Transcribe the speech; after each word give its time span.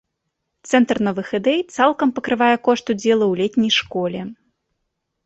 Цэнтр 0.69 0.99
новых 1.07 1.27
ідэй 1.39 1.59
цалкам 1.75 2.09
пакрывае 2.19 2.55
кошт 2.69 2.85
удзелу 2.95 3.25
ў 3.29 3.33
летняй 3.43 3.73
школе. 3.79 4.21